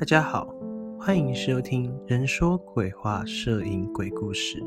[0.00, 0.48] 大家好，
[0.98, 4.58] 欢迎收听《人说鬼话》摄影鬼故事，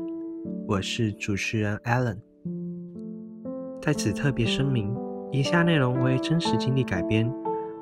[0.68, 2.20] 我是主持人 Alan。
[3.82, 4.94] 在此特别声明，
[5.32, 7.28] 以下内容为真实经历改编，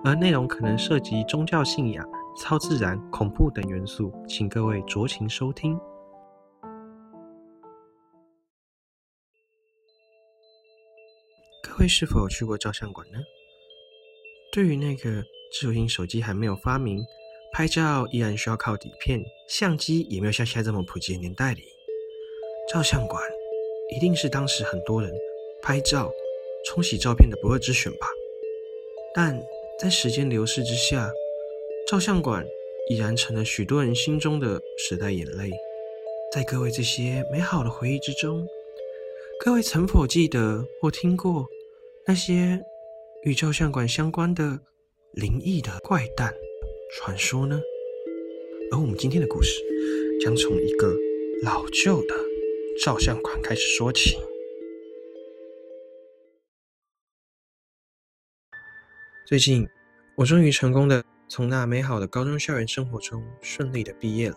[0.02, 2.08] 而内容可能涉及宗教信仰、
[2.40, 5.78] 超自然、恐怖等元素，请各位酌情收听。
[11.62, 13.18] 各位是否去过照相馆呢？
[14.54, 16.98] 对于那个智慧型手机还没有发明，
[17.52, 21.62] 拍照依然需要靠底片，相机也没有像现在这么普及的年代里，
[22.72, 23.22] 照相馆
[23.94, 25.12] 一定是当时很多人
[25.60, 26.10] 拍照、
[26.64, 28.06] 冲洗照片的不二之选吧。
[29.14, 29.38] 但
[29.78, 31.10] 在时间流逝之下，
[31.86, 32.42] 照相馆
[32.88, 35.50] 已然成了许多人心中的时代眼泪。
[36.32, 38.46] 在各位这些美好的回忆之中，
[39.44, 41.46] 各位曾否记得或听过
[42.06, 42.58] 那些
[43.24, 44.58] 与照相馆相关的
[45.12, 46.34] 灵异的怪诞
[46.94, 47.58] 传说呢？
[48.70, 49.62] 而我们今天的故事
[50.20, 50.94] 将从一个
[51.42, 52.14] 老旧的
[52.84, 54.18] 照相馆开始说起。
[59.26, 59.66] 最近，
[60.16, 64.36] 我终于成功的从那美好的高中校园生活中顺利的毕业了，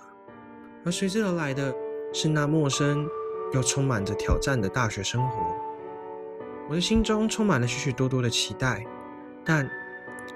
[0.85, 1.75] 而随之而来的
[2.13, 3.05] 是那陌生
[3.53, 5.55] 又充满着挑战的大学生活。
[6.69, 8.81] 我的心中充满了许许多多的期待，
[9.43, 9.69] 但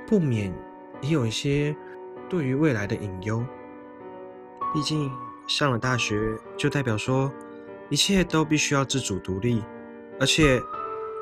[0.05, 0.53] 不免
[1.01, 1.73] 也有一些。
[2.29, 3.43] 对于未来的隐忧，
[4.71, 5.11] 毕竟
[5.47, 7.31] 上了大学就代表说
[7.89, 9.63] 一切都必须要自主独立，
[10.19, 10.61] 而且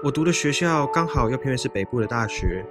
[0.04, 2.66] 我读的学校刚好又偏偏是北部的大学，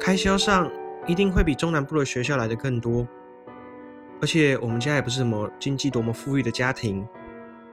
[0.00, 0.70] 开销上
[1.06, 3.06] 一定会比中南部的学校来得更多，
[4.22, 7.06] 而且我们家也不是什么经济多么富裕的家庭，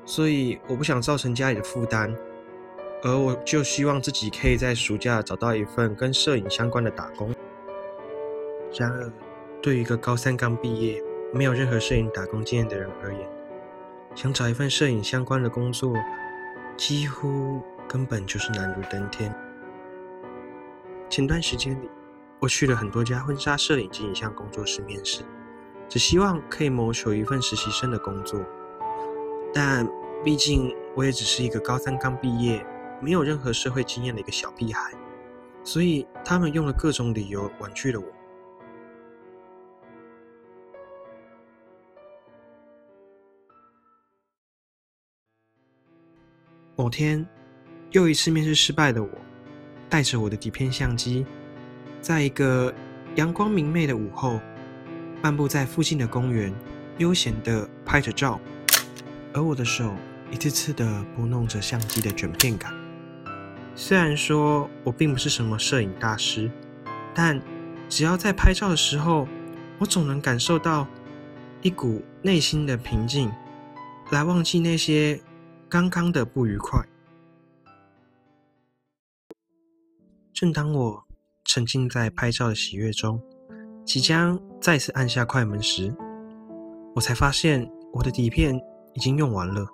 [0.03, 2.13] 所以我不想造成家里的负担，
[3.01, 7.33] 而我就希望自己可以在暑假找到一份跟摄影相关的打工，
[8.77, 9.09] 然而。
[9.65, 13.27] 对于一个高三刚毕业、没有任何摄影打工经验的人而言，
[14.13, 15.91] 想找一份摄影相关的工作，
[16.77, 19.35] 几乎根本就是难如登天。
[21.09, 21.89] 前段时间里，
[22.39, 25.23] 我去了很多家婚纱摄影及影像工作室面试，
[25.89, 28.39] 只希望可以谋求一份实习生的工作。
[29.51, 29.89] 但
[30.23, 32.63] 毕竟我也只是一个高三刚毕业、
[33.01, 34.91] 没有任何社会经验的一个小屁孩，
[35.63, 38.05] 所以他们用了各种理由婉拒了我。
[46.77, 47.25] 某天，
[47.91, 49.09] 又一次面试失败的我，
[49.89, 51.25] 带着我的底片相机，
[52.01, 52.73] 在一个
[53.15, 54.41] 阳光明媚的午后，
[55.21, 56.53] 漫步在附近的公园，
[56.97, 58.41] 悠闲地拍着照，
[59.33, 59.95] 而我的手
[60.29, 62.73] 一次次地拨弄着相机的卷片杆。
[63.73, 66.51] 虽然说我并不是什么摄影大师，
[67.13, 67.41] 但
[67.87, 69.29] 只要在拍照的时候，
[69.79, 70.85] 我总能感受到
[71.61, 73.31] 一股内心的平静，
[74.11, 75.17] 来忘记那些。
[75.67, 76.85] 刚刚的不愉快。
[80.31, 81.03] 正当我
[81.43, 83.21] 沉浸在拍照的喜悦中，
[83.83, 85.95] 即将再次按下快门时，
[86.93, 88.59] 我才发现我的底片
[88.93, 89.65] 已经用完了，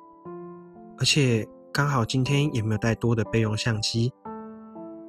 [0.97, 4.13] 而且刚好今天也没有带多的备用相机。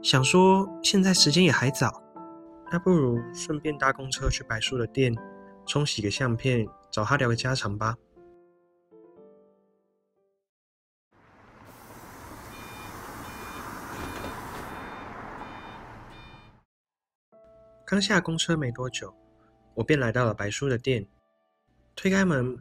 [0.02, 2.02] 想说现在时间也还早，
[2.72, 5.14] 那不如顺便搭公车去白叔的店
[5.64, 7.94] 冲洗个相片，找他聊个家常吧。
[17.92, 19.14] 刚下公车没多久，
[19.74, 21.06] 我便来到了白叔的店。
[21.94, 22.58] 推开门，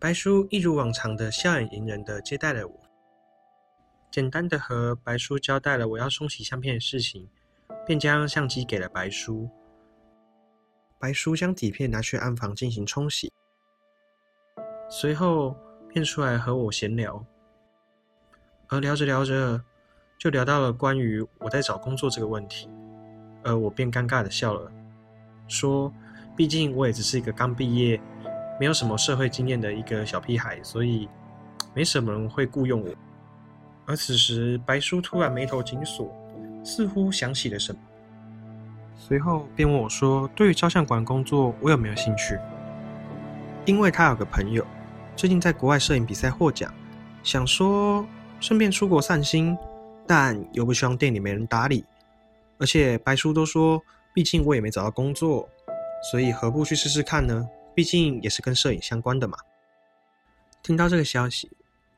[0.00, 2.80] 白叔一如往常的笑脸迎人的接待了我。
[4.10, 7.28] 简单的和白叔交代了我要冲洗相片的事情，
[7.86, 9.48] 便将相机给了白叔。
[10.98, 13.32] 白叔将底片拿去暗房进行冲洗，
[14.90, 15.56] 随后
[15.88, 17.24] 便出来和我闲聊。
[18.66, 19.62] 而聊着聊着，
[20.18, 22.68] 就聊到了关于我在找工作这个问题。
[23.48, 24.70] 而我便尴尬的笑了，
[25.46, 25.90] 说
[26.36, 27.98] ：“毕竟我也只是一个刚毕业、
[28.60, 31.08] 没有什么社会经验的一个小屁孩，所以
[31.74, 32.88] 没什么人会雇佣我。”
[33.86, 36.14] 而此时，白叔突然眉头紧锁，
[36.62, 37.78] 似乎想起了什么，
[38.94, 42.38] 随后便问我说：“对于照相馆工作，我有没有兴趣？”
[43.64, 44.66] 因为他有个朋友
[45.16, 46.70] 最近在国外摄影比赛获奖，
[47.22, 48.06] 想说
[48.40, 49.56] 顺便出国散心，
[50.06, 51.84] 但又不希望店里没人搭理。
[52.58, 53.82] 而且白叔都说，
[54.14, 55.48] 毕竟我也没找到工作，
[56.10, 57.48] 所以何不去试试看呢？
[57.74, 59.38] 毕竟也是跟摄影相关的嘛。
[60.62, 61.50] 听到这个消息，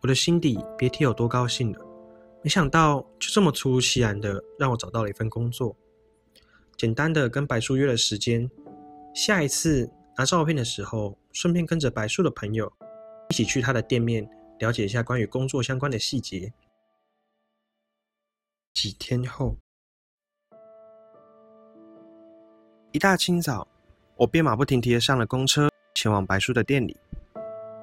[0.03, 1.87] 我的心底别提有多高兴了。
[2.43, 5.77] 没想到就这么突如其然的让我找到了一份工作。
[6.77, 8.51] 简单的跟白叔约了时间，
[9.15, 12.73] 下一次拿照片的时候，顺便跟着白叔的朋友
[13.29, 14.29] 一起去他的店面，
[14.59, 16.53] 了解一下关于工作相关的细节。
[18.73, 19.57] 几天后，
[22.93, 23.69] 一大清早，
[24.17, 26.97] 我便马不停蹄的上了公车，前往白叔的店里。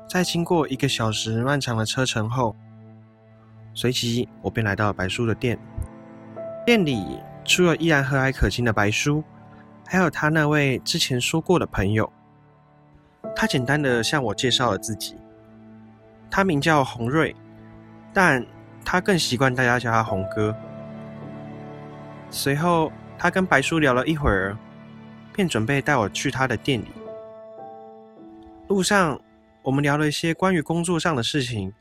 [0.06, 2.54] 在经过一个小时漫长的车程后，
[3.74, 5.58] 随即我便来到了白叔的店。
[6.66, 9.24] 店里除了依然和蔼可亲的白叔，
[9.86, 12.12] 还有他那位之前说过的朋友。
[13.34, 15.16] 他简单的向我介绍了自己，
[16.30, 17.34] 他名叫洪瑞，
[18.12, 18.46] 但
[18.84, 20.54] 他更习惯大家叫他洪哥。
[22.30, 24.58] 随后，他跟白叔聊了一会儿，
[25.38, 26.88] 便准备带我去他的店里。
[28.68, 29.22] 路上，
[29.62, 31.72] 我们聊了一些关于工作上的事情。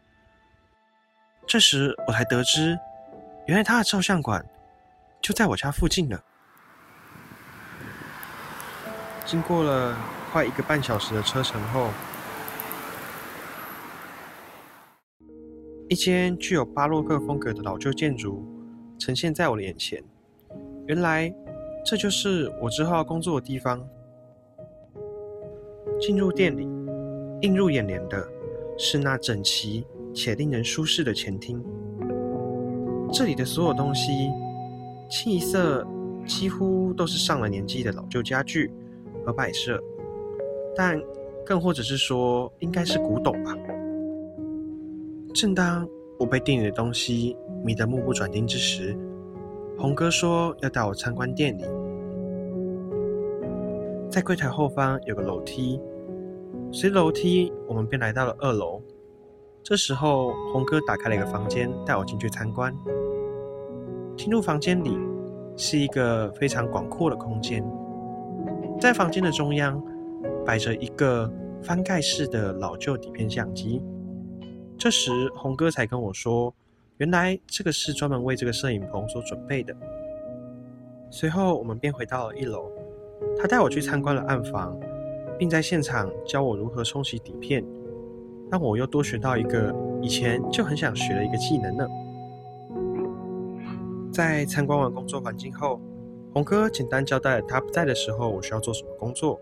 [1.46, 2.78] 这时，我才得知，
[3.46, 4.44] 原来他的照相馆。
[5.22, 6.22] 就在我家附近了。
[9.24, 9.96] 经过了
[10.30, 11.88] 快一个半小时的车程后，
[15.88, 18.46] 一间具有巴洛克风格的老旧建筑
[18.98, 20.04] 呈现在我的眼前。
[20.86, 21.34] 原来，
[21.86, 23.80] 这就是我之后要工作的地方。
[26.00, 26.64] 进入店里，
[27.42, 28.26] 映入眼帘的
[28.76, 31.64] 是那整齐且令人舒适的前厅。
[33.12, 34.10] 这里的所有东西。
[35.08, 35.86] 清一色
[36.26, 38.72] 几乎都是上了年纪的老旧家具
[39.24, 39.80] 和摆设，
[40.74, 41.00] 但
[41.44, 43.56] 更或者是说，应该是古董吧。
[45.32, 48.98] 正当我被店里的东西迷得目不转睛之时，
[49.78, 51.62] 洪哥说要带我参观店里。
[54.16, 55.78] 在柜台后方有个楼梯，
[56.72, 58.80] 随楼梯我们便来到了二楼。
[59.62, 62.74] 这时候，红哥打开了一个房间，带我进去参观。
[64.16, 64.96] 进入房间里，
[65.54, 67.62] 是一个非常广阔的空间。
[68.80, 69.84] 在房间的中央，
[70.46, 71.30] 摆着一个
[71.62, 73.82] 翻盖式的老旧底片相机。
[74.78, 76.54] 这时，红哥才跟我说，
[76.96, 79.76] 原来这个是专门为这个摄影棚所准备的。
[81.10, 82.70] 随后，我们便回到了一楼，
[83.38, 84.78] 他带我去参观了暗房，
[85.38, 87.64] 并在现场教我如何冲洗底片，
[88.50, 91.86] 让我又多学到一个以前就很想学的一个技能呢。
[94.12, 95.80] 在参观完工作环境后，
[96.32, 99.40] 洪哥简单交代了他不在的时候我需要做什么工作。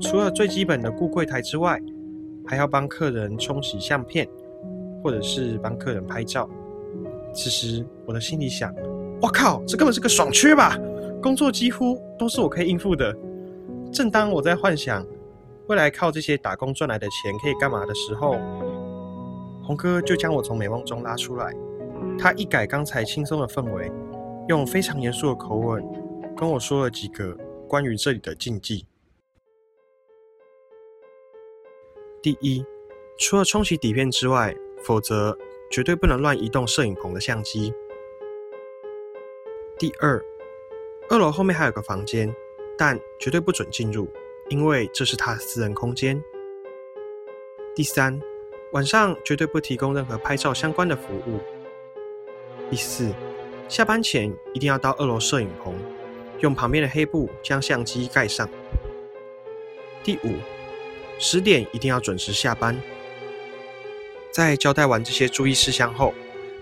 [0.00, 1.80] 除了最基本的顾柜台之外，
[2.46, 4.28] 还要帮客人冲洗相片，
[5.02, 6.48] 或者是帮客人拍照。
[7.34, 8.74] 此时我的心里想：
[9.20, 10.78] 我靠，这根本是个爽缺吧！
[11.26, 13.12] 工作几乎都是我可以应付的。
[13.92, 15.04] 正当我在幻想
[15.66, 18.36] 未来靠这些打工赚来的钱可以干嘛的时候，
[19.64, 21.52] 洪哥就将我从美梦中拉出来。
[22.16, 23.90] 他一改刚才轻松的氛围，
[24.46, 25.84] 用非常严肃的口吻
[26.36, 27.36] 跟我说了几个
[27.66, 28.86] 关于这里的禁忌。
[32.22, 32.64] 第一，
[33.18, 35.36] 除了冲洗底片之外，否则
[35.72, 37.74] 绝对不能乱移动摄影棚的相机。
[39.76, 40.22] 第二，
[41.08, 42.34] 二楼后面还有个房间，
[42.76, 44.10] 但绝对不准进入，
[44.48, 46.20] 因为这是他的私人空间。
[47.76, 48.20] 第三，
[48.72, 51.38] 晚上绝对不提供任何拍照相关的服务。
[52.68, 53.14] 第四，
[53.68, 55.74] 下班前一定要到二楼摄影棚，
[56.40, 58.48] 用旁边的黑布将相机盖上。
[60.02, 60.34] 第五，
[61.20, 62.76] 十点一定要准时下班。
[64.32, 66.12] 在交代完这些注意事项后，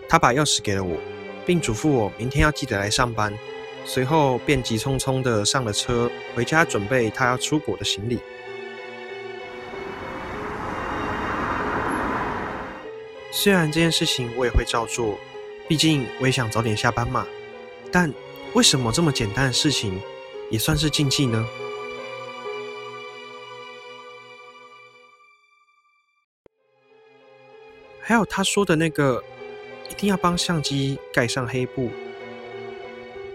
[0.07, 0.99] 他把钥匙给了我，
[1.47, 3.33] 并嘱咐我明天要记得来上班。
[3.85, 8.19] 随后便急匆匆的上了车，回家准备他要出国的行李。
[13.31, 15.19] 虽然这件事情我也会照做。
[15.67, 17.26] 毕竟我也想早点下班嘛，
[17.91, 18.12] 但
[18.53, 19.99] 为什么这么简单的事情
[20.50, 21.43] 也算是禁忌呢？
[27.99, 29.25] 还有他说的那个
[29.88, 31.91] 一定要帮相机盖上黑布，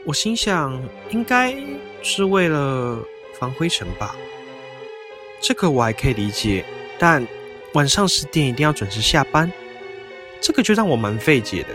[0.10, 1.56] 我心想应该
[2.02, 2.98] 是为了
[3.40, 4.16] 防灰尘吧。
[5.40, 6.66] 这个我还可以理解，
[6.98, 7.28] 但
[7.76, 9.52] 晚上十点一定要准时下班，
[10.42, 11.70] 这个就让我蛮费解的。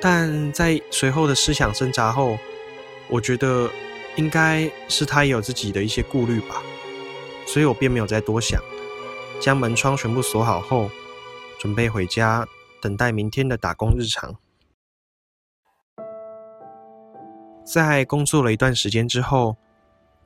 [0.00, 2.38] 但在随后的思想挣扎后，
[3.08, 3.70] 我觉得
[4.14, 6.62] 应该是他也有自己的一些顾虑吧，
[7.46, 8.58] 所以我便没有再多想，
[9.38, 10.90] 将门窗全部锁好后，
[11.58, 12.48] 准备回家
[12.80, 14.34] 等待明天的打工日常。
[17.66, 19.56] 在工作了一段时间之后，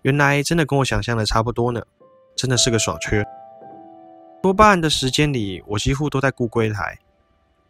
[0.02, 1.82] 原来真的跟我想象的差不多呢，
[2.37, 3.25] 真的是个爽缺。
[4.42, 6.99] 多半的时间里，我几乎都在顾柜台。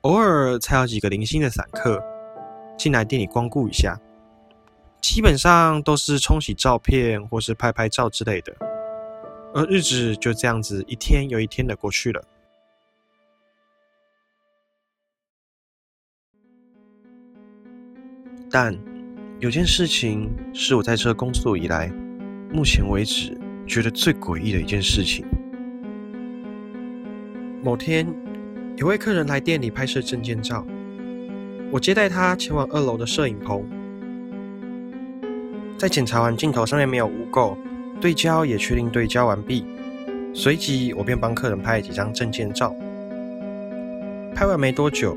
[0.01, 2.03] 偶尔才有几个零星的散客
[2.77, 3.97] 进来店里光顾一下，
[5.01, 8.53] 基本上都是冲洗照片或是拍拍照之类的。
[9.55, 12.25] 而日子就这样子一天又一天的过去了。
[18.51, 18.77] 但
[19.41, 21.91] 有件事情是我在这工作以来，
[22.53, 23.35] 目前为止
[23.67, 25.25] 觉得最诡异的一件事情。
[27.63, 28.07] 某天，
[28.77, 30.67] 有位客人来店里拍摄证件照，
[31.71, 33.65] 我接待他前往二楼的摄影棚，
[35.79, 37.57] 在检查完镜头上面没有污垢，
[37.99, 39.65] 对焦也确定对焦完毕，
[40.35, 42.77] 随即我便帮客人拍了几张证件照。
[44.35, 45.17] 拍完没多久，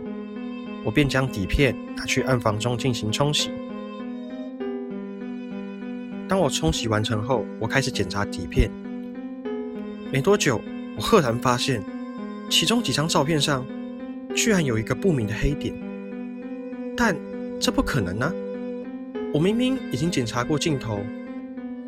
[0.86, 3.50] 我便将底片拿去暗房中进行冲洗。
[6.44, 8.70] 我冲洗完成后，我开始检查底片，
[10.12, 10.60] 没多久，
[10.98, 11.82] 我赫然发现。
[12.50, 13.66] 其中几张照片上，
[14.36, 15.74] 居然有一个不明的黑点，
[16.98, 17.16] 但
[17.60, 18.32] 这不可能啊！
[19.34, 21.00] 我明明已经检查过镜头，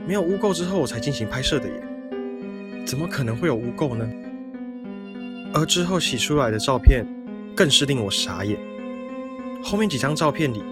[0.08, 1.84] 没有污垢之后我才进行拍摄的耶，
[2.86, 4.10] 怎么可能会有污垢呢？
[5.54, 7.06] 而之后洗出来的照片，
[7.54, 8.58] 更是令我傻眼。
[9.62, 10.64] 后面几张照片里，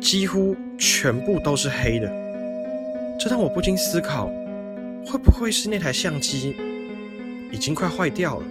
[0.00, 2.08] 几乎全部都是黑的，
[3.18, 4.26] 这让我不禁思考，
[5.06, 6.54] 会不会是那台相机
[7.50, 8.46] 已经快坏掉了？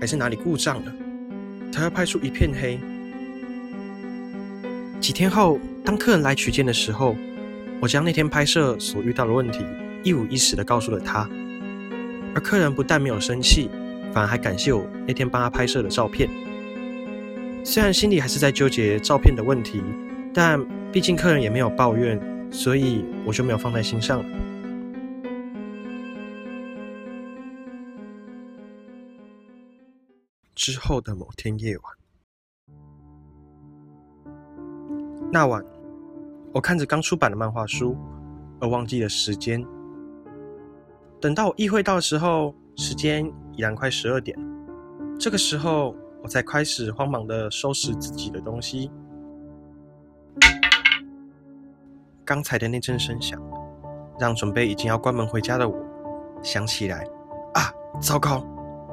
[0.00, 0.92] 还是哪里故障了，
[1.72, 2.78] 才会拍出一片黑。
[5.00, 7.16] 几天后，当客人来取件的时候，
[7.80, 9.64] 我将那天拍摄所遇到的问题
[10.02, 11.28] 一五一十的告诉了他。
[12.34, 13.70] 而客人不但没有生气，
[14.12, 16.28] 反而还感谢我那天帮他拍摄的照片。
[17.62, 19.80] 虽然心里还是在纠结照片的问题，
[20.34, 20.60] 但
[20.90, 22.20] 毕竟客人也没有抱怨，
[22.54, 24.24] 所以我就没有放在心上。
[30.54, 31.92] 之后的某天夜晚，
[35.32, 35.62] 那晚
[36.52, 37.96] 我看着刚出版的漫画书，
[38.60, 39.62] 而忘记了时间。
[41.20, 44.38] 等到我意会到的时候，时间已然快十二点。
[45.18, 48.90] 这个时候，我才开始慌忙的收拾自己的东西。
[52.24, 53.38] 刚才的那阵声响，
[54.18, 55.76] 让准备已经要关门回家的我
[56.42, 57.06] 想起来：
[57.52, 58.42] 啊，糟糕，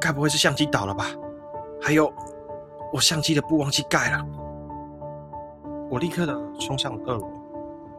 [0.02, 1.06] 该不会是相机倒了吧？
[1.82, 2.14] 还有，
[2.92, 4.26] 我相机的布忘记盖了。
[5.90, 7.30] 我立刻的冲上了二楼。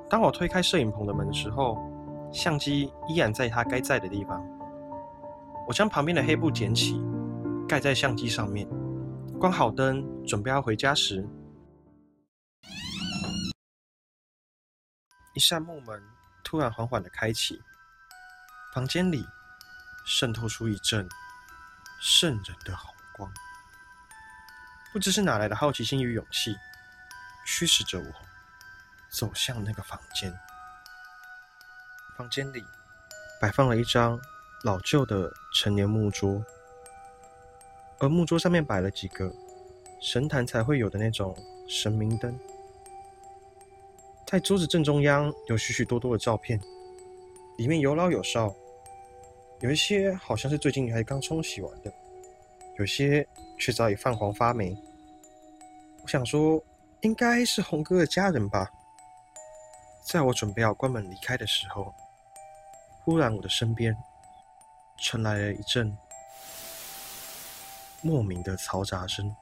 [0.08, 1.78] 当我推开摄影棚的门的时候，
[2.30, 4.44] 相机依然在它该在的地方。
[5.66, 7.02] 我将旁边的黑布捡起，
[7.66, 8.68] 盖在相机上面，
[9.38, 11.26] 关好灯，准备要回家时，
[15.34, 16.02] 一扇木门
[16.44, 17.62] 突然缓缓的开启，
[18.74, 19.26] 房间里
[20.04, 21.08] 渗透出一阵
[22.00, 23.32] 渗人的红光。
[24.92, 26.54] 不知是哪来的好奇心与勇气，
[27.46, 28.12] 驱使着我
[29.08, 30.38] 走向那个房间。
[32.18, 32.62] 房间里
[33.40, 34.20] 摆放了一张
[34.64, 36.44] 老旧的陈年木桌，
[38.00, 39.32] 而木桌上面摆了几个
[40.02, 41.34] 神坛才会有的那种
[41.66, 42.38] 神明灯。
[44.32, 46.58] 在桌子正中央有许许多多的照片，
[47.58, 48.50] 里面有老有少，
[49.60, 51.92] 有一些好像是最近还刚冲洗完的。
[52.78, 54.74] 有些却早已泛黄发霉。
[56.02, 56.64] 我想说，
[57.02, 58.70] 应该是红哥的家人吧。
[60.02, 61.92] 在我准备要关门离开的时候，
[63.04, 63.94] 忽然我的身边
[64.96, 65.94] 传来了一阵
[68.00, 69.36] 莫名的嘈杂声，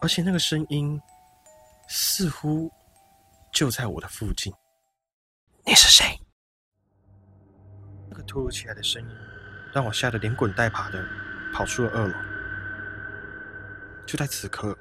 [0.00, 1.00] 而且那个声音
[1.86, 2.68] 似乎
[3.52, 4.52] 就在我的附近。
[5.64, 6.18] 你是谁？
[8.10, 9.08] 那个突如其来的声音
[9.72, 11.02] 让我吓得连滚带爬的
[11.52, 12.14] 跑出了二楼。
[14.06, 14.76] 就在此刻，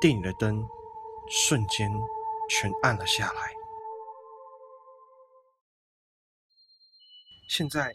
[0.00, 0.62] 店里的灯
[1.28, 1.90] 瞬间
[2.48, 3.52] 全暗了下来。
[7.48, 7.94] 现在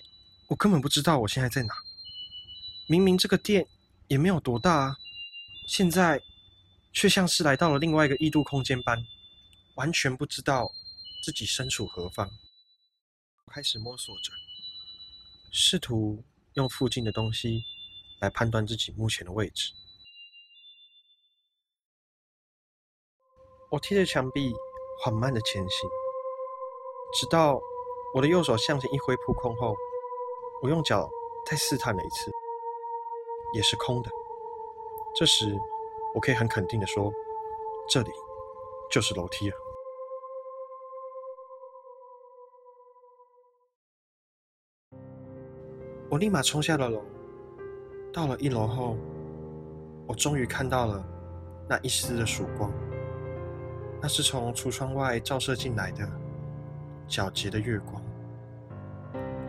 [0.50, 1.74] 我根本不知道我现在在哪。
[2.90, 3.66] 明明这个店
[4.08, 4.96] 也没有多大啊，
[5.68, 6.22] 现在
[6.94, 8.98] 却像是来到了另外一个异度空间般，
[9.76, 10.70] 完全不知道
[11.24, 12.30] 自己身处何方。
[13.48, 14.32] 开始摸索着，
[15.52, 17.64] 试图用附近的东西。
[18.22, 19.74] 来判断自己目前的位置。
[23.72, 24.54] 我贴着墙壁，
[25.04, 25.90] 缓慢的前行，
[27.20, 27.60] 直到
[28.14, 29.76] 我的右手向前一挥扑空后，
[30.62, 31.10] 我用脚
[31.48, 32.32] 再试探了一次，
[33.56, 34.12] 也是空的。
[35.16, 35.58] 这时，
[36.14, 37.12] 我可以很肯定的说，
[37.90, 38.10] 这里
[38.92, 39.56] 就是楼梯了。
[46.10, 47.02] 我立马冲下了楼。
[48.12, 48.98] 到了一楼后，
[50.06, 51.02] 我终于看到了
[51.70, 52.70] 那一丝的曙光。
[54.02, 56.06] 那是从橱窗外照射进来的
[57.08, 58.04] 皎洁的月光。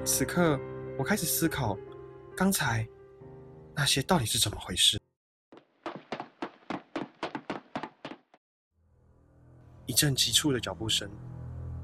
[0.04, 0.60] 此刻，
[0.96, 1.76] 我开始思考，
[2.36, 2.86] 刚才
[3.74, 5.00] 那些到底是怎么回事？
[10.02, 11.08] 阵急促的脚步声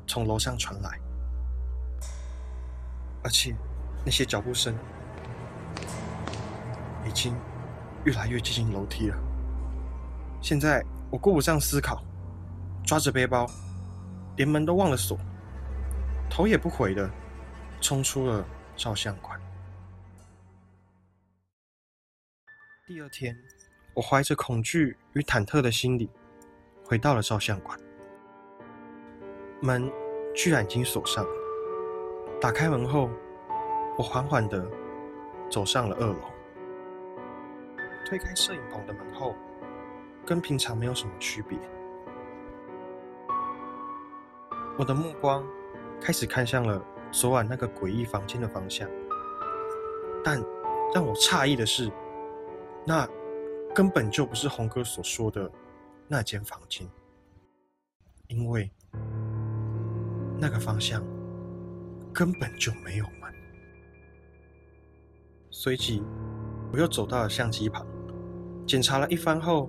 [0.04, 0.98] 从楼上传来，
[3.22, 3.54] 而且
[4.04, 4.76] 那些脚步声
[7.06, 7.32] 已经
[8.04, 9.16] 越来越接近楼梯了。
[10.42, 12.02] 现在我顾不上思考，
[12.84, 13.48] 抓着背包，
[14.34, 15.16] 连门都忘了锁，
[16.28, 17.08] 头也不回的
[17.80, 18.44] 冲出了
[18.76, 19.40] 照相馆。
[22.84, 23.38] 第二天，
[23.94, 26.10] 我怀着恐惧与忐忑的心理
[26.84, 27.78] 回到了照相馆。
[29.60, 29.90] 门
[30.34, 31.30] 居然已经锁上了。
[32.40, 33.10] 打开门后，
[33.96, 34.64] 我缓缓地
[35.50, 36.20] 走上了二楼。
[38.06, 39.34] 推开摄影棚的门后，
[40.24, 41.58] 跟平常没有什么区别。
[44.78, 45.44] 我的目光
[46.00, 48.88] 开始看向了昨晚那个诡异房间的方向，
[50.22, 50.40] 但
[50.94, 51.90] 让我诧异的是，
[52.86, 53.06] 那
[53.74, 55.50] 根本就不是红哥所说的
[56.06, 56.88] 那间房间，
[58.28, 58.70] 因为。
[60.40, 61.02] 那个方向
[62.14, 63.34] 根本就没有门。
[65.50, 66.00] 随即，
[66.72, 67.84] 我又走到了相机旁，
[68.66, 69.68] 检查了一番后，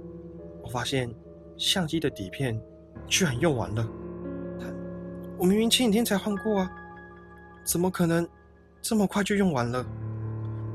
[0.62, 1.10] 我发现
[1.58, 2.62] 相机的底片
[3.08, 3.90] 居然用完了。
[5.38, 6.72] 我明明前几天才换过啊，
[7.64, 8.28] 怎么可能
[8.82, 9.84] 这么快就用完了？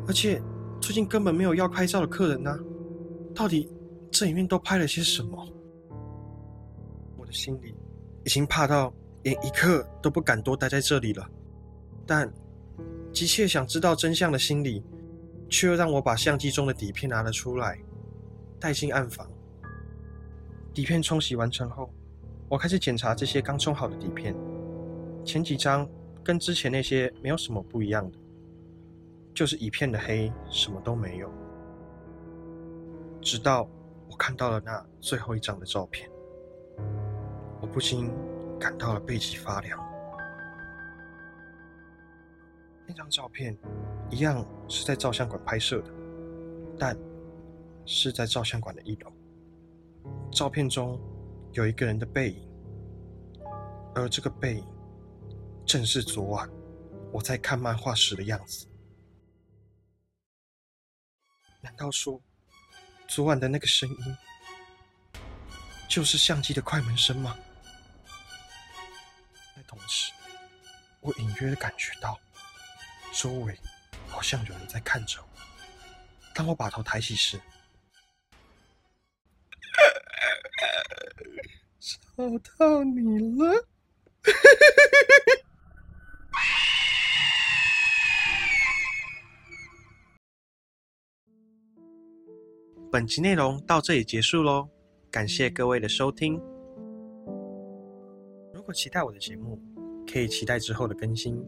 [0.08, 0.42] 而且
[0.80, 2.58] 最近根本没有要拍照的客人呢，
[3.34, 3.70] 到底
[4.10, 5.46] 这里面都拍了些什么？
[7.16, 7.76] 我的心里
[8.24, 8.92] 已经怕到。
[9.24, 11.28] 连一刻都不敢多待在这里了，
[12.06, 12.32] 但
[13.12, 14.84] 急切想知道真相的心理，
[15.48, 17.78] 却又让我把相机中的底片拿了出来，
[18.60, 19.26] 带进暗房。
[20.74, 21.90] 底片冲洗完成后，
[22.48, 24.34] 我开始检查这些刚冲好的底片，
[25.24, 25.88] 前几张
[26.22, 28.18] 跟之前那些没有什么不一样的，
[29.32, 31.32] 就是一片的黑，什么都没有。
[33.22, 33.66] 直到
[34.10, 36.10] 我看到了那最后一张的照片，
[37.62, 38.10] 我不禁。
[38.58, 39.78] 感到了背脊发凉。
[42.86, 43.56] 那张照片
[44.10, 45.90] 一样是在照相馆拍摄的，
[46.78, 46.96] 但
[47.86, 49.12] 是在照相馆的一楼。
[50.30, 51.00] 照片中
[51.52, 52.48] 有一个人的背影，
[53.94, 54.66] 而这个背影
[55.64, 56.48] 正是昨晚
[57.12, 58.66] 我在看漫画时的样子。
[61.62, 62.20] 难道说，
[63.08, 64.16] 昨晚的那个声音
[65.88, 67.34] 就是相机的快门声吗？
[71.04, 72.18] 我隐约的感觉到
[73.12, 73.54] 周围
[74.08, 75.28] 好像有人在看着我。
[76.34, 77.38] 当我把头抬起时，
[81.78, 82.24] 找
[82.58, 83.66] 到你了！
[92.90, 94.70] 本集内容到这里结束喽，
[95.10, 96.40] 感谢各位的收听。
[98.54, 99.60] 如果期待我的节目，
[100.14, 101.44] 可以期待之后的更新，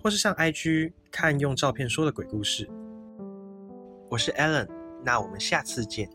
[0.00, 2.70] 或是上 IG 看用照片说的鬼故事。
[4.08, 4.68] 我是 Allen，
[5.04, 6.08] 那我们下次见。